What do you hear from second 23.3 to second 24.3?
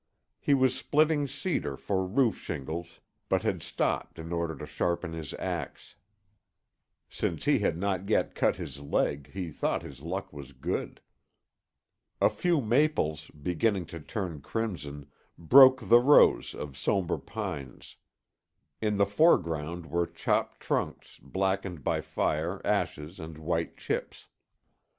white chips.